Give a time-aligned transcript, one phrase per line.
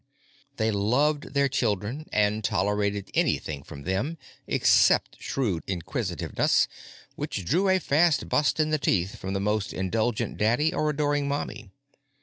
[0.55, 6.67] They loved their children and tolerated anything from them, except shrewd inquisitiveness
[7.15, 11.27] which drew a fast bust in the teeth from the most indulgent daddy or adoring
[11.27, 11.69] mommy.